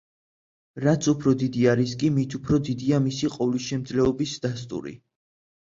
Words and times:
რაც 0.85 1.09
უფრო 1.11 1.33
დიდია 1.43 1.75
რისკი, 1.81 2.09
მით 2.17 2.37
უფრო 2.39 2.59
დიდია 2.71 3.03
მისი 3.09 3.29
ყოვლისშემძლეობის 3.37 4.35
დასტური. 4.49 4.99